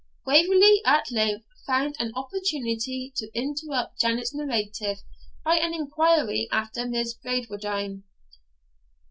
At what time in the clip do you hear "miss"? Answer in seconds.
6.87-7.13